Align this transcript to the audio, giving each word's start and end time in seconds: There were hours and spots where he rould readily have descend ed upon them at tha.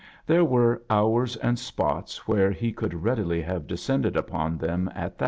There 0.25 0.43
were 0.43 0.81
hours 0.89 1.35
and 1.35 1.59
spots 1.59 2.27
where 2.27 2.49
he 2.49 2.73
rould 2.73 2.93
readily 3.03 3.43
have 3.43 3.67
descend 3.67 4.07
ed 4.07 4.17
upon 4.17 4.57
them 4.57 4.89
at 4.95 5.19
tha. 5.19 5.19